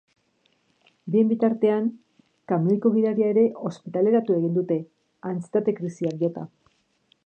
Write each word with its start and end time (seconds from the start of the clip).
Bien 1.15 1.29
bitartean, 1.31 1.91
kamioiko 2.53 2.93
gidaria 2.97 3.29
ere 3.37 3.45
ospitaleratu 3.71 4.39
egin 4.41 4.57
dute, 4.59 4.83
antsietate 5.35 5.81
krisiak 5.83 6.23
jota. 6.25 6.53